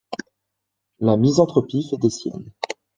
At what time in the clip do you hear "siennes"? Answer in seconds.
2.09-2.49